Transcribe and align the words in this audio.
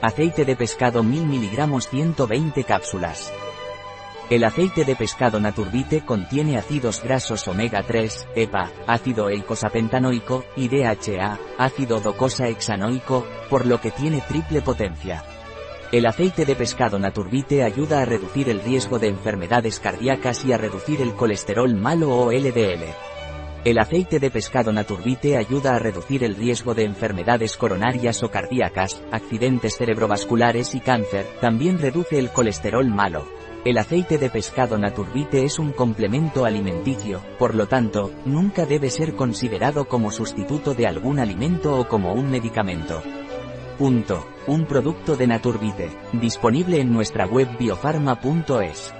Aceite 0.00 0.44
de 0.44 0.54
pescado 0.54 1.02
1000 1.02 1.26
mg 1.26 1.80
120 1.82 2.62
cápsulas. 2.62 3.32
El 4.30 4.44
aceite 4.44 4.84
de 4.84 4.94
pescado 4.94 5.40
Naturbite 5.40 6.04
contiene 6.04 6.56
ácidos 6.56 7.02
grasos 7.02 7.48
omega 7.48 7.82
3, 7.82 8.28
EPA, 8.36 8.70
ácido 8.86 9.28
eicosapentanoico, 9.28 10.44
y 10.54 10.68
DHA, 10.68 11.40
ácido 11.58 11.98
docosahexanoico, 11.98 13.26
por 13.50 13.66
lo 13.66 13.80
que 13.80 13.90
tiene 13.90 14.20
triple 14.20 14.62
potencia. 14.62 15.24
El 15.90 16.06
aceite 16.06 16.44
de 16.44 16.54
pescado 16.54 17.00
Naturbite 17.00 17.64
ayuda 17.64 18.02
a 18.02 18.04
reducir 18.04 18.48
el 18.50 18.60
riesgo 18.60 19.00
de 19.00 19.08
enfermedades 19.08 19.80
cardíacas 19.80 20.44
y 20.44 20.52
a 20.52 20.58
reducir 20.58 21.02
el 21.02 21.14
colesterol 21.14 21.74
malo 21.74 22.16
o 22.16 22.30
LDL. 22.30 23.07
El 23.68 23.78
aceite 23.78 24.18
de 24.18 24.30
pescado 24.30 24.72
Naturbite 24.72 25.36
ayuda 25.36 25.76
a 25.76 25.78
reducir 25.78 26.24
el 26.24 26.36
riesgo 26.36 26.74
de 26.74 26.84
enfermedades 26.84 27.58
coronarias 27.58 28.22
o 28.22 28.30
cardíacas, 28.30 29.02
accidentes 29.12 29.76
cerebrovasculares 29.76 30.74
y 30.74 30.80
cáncer, 30.80 31.26
también 31.42 31.78
reduce 31.78 32.18
el 32.18 32.30
colesterol 32.30 32.88
malo. 32.88 33.28
El 33.66 33.76
aceite 33.76 34.16
de 34.16 34.30
pescado 34.30 34.78
Naturbite 34.78 35.44
es 35.44 35.58
un 35.58 35.72
complemento 35.72 36.46
alimenticio, 36.46 37.20
por 37.38 37.54
lo 37.54 37.68
tanto, 37.68 38.10
nunca 38.24 38.64
debe 38.64 38.88
ser 38.88 39.14
considerado 39.14 39.86
como 39.86 40.10
sustituto 40.12 40.72
de 40.72 40.86
algún 40.86 41.18
alimento 41.18 41.78
o 41.78 41.86
como 41.86 42.14
un 42.14 42.30
medicamento. 42.30 43.02
Punto. 43.76 44.26
Un 44.46 44.64
producto 44.64 45.14
de 45.14 45.26
Naturbite, 45.26 45.90
disponible 46.14 46.80
en 46.80 46.90
nuestra 46.90 47.26
web 47.26 47.48
biofarma.es. 47.58 48.94